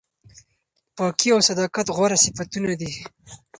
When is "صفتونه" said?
2.25-2.73